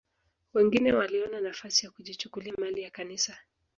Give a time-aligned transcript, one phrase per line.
[0.53, 3.37] Wengine waliona nafasi ya kujichukulia mali ya Kanisa